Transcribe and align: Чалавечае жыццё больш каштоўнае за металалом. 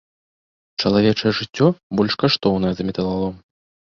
Чалавечае 0.83 1.31
жыццё 1.39 1.67
больш 1.99 2.13
каштоўнае 2.23 2.73
за 2.81 2.87
металалом. 2.91 3.37